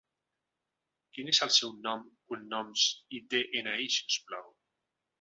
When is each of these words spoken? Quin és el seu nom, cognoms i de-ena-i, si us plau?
Quin 1.17 1.29
és 1.33 1.41
el 1.47 1.53
seu 1.59 1.75
nom, 1.89 2.03
cognoms 2.33 2.89
i 3.19 3.23
de-ena-i, 3.35 3.89
si 3.99 4.07
us 4.11 4.21
plau? 4.31 4.53